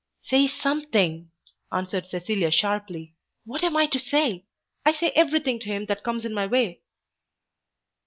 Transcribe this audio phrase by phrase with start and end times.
[0.23, 1.29] "Say something!"
[1.71, 3.13] answered Cecilia sharply.
[3.45, 4.47] "What am I to say?
[4.83, 6.81] I say everything to him that comes in my way."